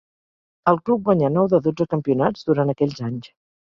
El 0.71 0.77
club 0.87 1.03
guanyà 1.09 1.29
nou 1.35 1.49
de 1.53 1.59
dotze 1.67 1.87
campionats 1.93 2.49
durant 2.51 2.73
aquells 2.75 3.03
anys. 3.11 3.31